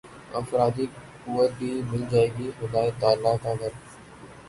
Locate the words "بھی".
1.59-1.71